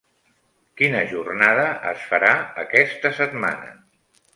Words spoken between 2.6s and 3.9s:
aquesta setmana?